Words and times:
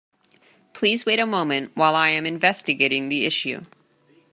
Please 0.73 1.05
wait 1.05 1.19
a 1.19 1.27
moment 1.27 1.69
while 1.75 1.95
I 1.95 2.07
am 2.07 2.25
investigating 2.25 3.09
the 3.09 3.23
issue. 3.27 3.61